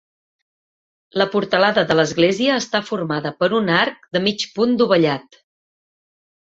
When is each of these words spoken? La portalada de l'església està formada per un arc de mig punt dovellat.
La 1.21 1.27
portalada 1.35 1.83
de 1.91 1.97
l'església 1.99 2.57
està 2.63 2.83
formada 2.89 3.35
per 3.43 3.53
un 3.61 3.71
arc 3.83 4.11
de 4.17 4.25
mig 4.27 4.49
punt 4.59 4.77
dovellat. 4.83 5.43